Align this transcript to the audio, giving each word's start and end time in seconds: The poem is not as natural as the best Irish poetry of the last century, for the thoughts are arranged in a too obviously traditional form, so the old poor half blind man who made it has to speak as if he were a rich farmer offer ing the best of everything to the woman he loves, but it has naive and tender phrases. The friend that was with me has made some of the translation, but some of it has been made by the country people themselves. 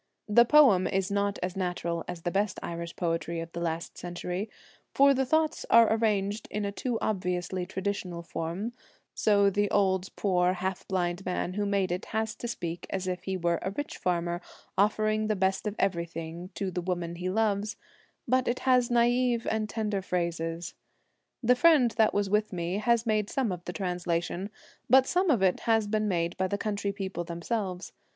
The 0.27 0.45
poem 0.45 0.87
is 0.87 1.11
not 1.11 1.37
as 1.43 1.55
natural 1.55 2.03
as 2.07 2.23
the 2.23 2.31
best 2.31 2.57
Irish 2.63 2.95
poetry 2.95 3.39
of 3.39 3.51
the 3.51 3.59
last 3.59 3.99
century, 3.99 4.49
for 4.95 5.13
the 5.13 5.27
thoughts 5.27 5.63
are 5.69 5.93
arranged 5.93 6.47
in 6.49 6.65
a 6.65 6.71
too 6.71 6.97
obviously 6.99 7.67
traditional 7.67 8.23
form, 8.23 8.73
so 9.13 9.51
the 9.51 9.69
old 9.69 10.07
poor 10.15 10.53
half 10.53 10.87
blind 10.87 11.23
man 11.23 11.53
who 11.53 11.67
made 11.67 11.91
it 11.91 12.05
has 12.05 12.33
to 12.37 12.47
speak 12.47 12.87
as 12.89 13.05
if 13.05 13.25
he 13.25 13.37
were 13.37 13.59
a 13.61 13.69
rich 13.69 13.95
farmer 13.99 14.41
offer 14.75 15.07
ing 15.07 15.27
the 15.27 15.35
best 15.35 15.67
of 15.67 15.75
everything 15.77 16.49
to 16.55 16.71
the 16.71 16.81
woman 16.81 17.17
he 17.17 17.29
loves, 17.29 17.75
but 18.27 18.47
it 18.47 18.61
has 18.61 18.89
naive 18.89 19.45
and 19.51 19.69
tender 19.69 20.01
phrases. 20.01 20.73
The 21.43 21.55
friend 21.55 21.91
that 21.97 22.11
was 22.11 22.27
with 22.27 22.51
me 22.51 22.79
has 22.79 23.05
made 23.05 23.29
some 23.29 23.51
of 23.51 23.63
the 23.65 23.73
translation, 23.73 24.49
but 24.89 25.05
some 25.05 25.29
of 25.29 25.43
it 25.43 25.59
has 25.69 25.85
been 25.85 26.07
made 26.07 26.35
by 26.37 26.47
the 26.47 26.57
country 26.57 26.91
people 26.91 27.23
themselves. 27.23 27.93